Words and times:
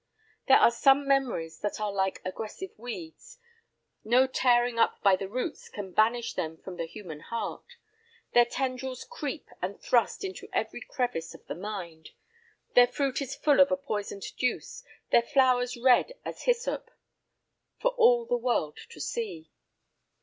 There 0.47 0.57
are 0.57 0.71
some 0.71 1.07
memories 1.07 1.59
that 1.59 1.79
are 1.79 1.91
like 1.91 2.23
aggressive 2.25 2.71
weeds, 2.75 3.37
no 4.03 4.25
tearing 4.25 4.79
up 4.79 4.99
by 5.03 5.15
the 5.15 5.29
roots 5.29 5.69
can 5.69 5.91
banish 5.91 6.33
them 6.33 6.57
from 6.57 6.77
the 6.77 6.87
human 6.87 7.19
heart. 7.19 7.75
Their 8.33 8.45
tendrils 8.45 9.03
creep 9.07 9.47
and 9.61 9.79
thrust 9.79 10.23
into 10.23 10.49
every 10.53 10.81
crevice 10.81 11.35
of 11.35 11.45
the 11.45 11.53
mind. 11.53 12.09
Their 12.73 12.87
fruit 12.87 13.21
is 13.21 13.35
full 13.35 13.59
of 13.59 13.69
a 13.69 13.77
poisoned 13.77 14.23
juice, 14.35 14.83
their 15.11 15.21
flowers 15.21 15.77
red 15.77 16.13
as 16.25 16.45
hyssop—for 16.45 17.91
all 17.91 18.25
the 18.25 18.37
world 18.37 18.79
to 18.89 18.99
see. 18.99 19.51